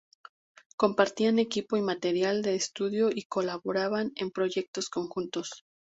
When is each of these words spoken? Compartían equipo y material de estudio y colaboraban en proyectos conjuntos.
Compartían 0.77 1.37
equipo 1.37 1.77
y 1.77 1.83
material 1.83 2.41
de 2.41 2.55
estudio 2.55 3.11
y 3.13 3.25
colaboraban 3.25 4.13
en 4.15 4.31
proyectos 4.31 4.89
conjuntos. 4.89 5.63